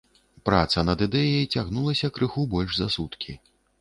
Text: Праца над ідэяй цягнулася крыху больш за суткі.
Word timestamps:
Праца 0.47 0.83
над 0.87 1.03
ідэяй 1.07 1.45
цягнулася 1.57 2.13
крыху 2.17 2.47
больш 2.55 2.71
за 2.81 2.87
суткі. 2.99 3.37